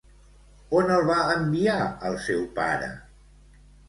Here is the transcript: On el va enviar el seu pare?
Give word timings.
On 0.77 0.87
el 0.93 1.03
va 1.09 1.17
enviar 1.33 1.75
el 2.09 2.17
seu 2.29 2.41
pare? 2.57 2.89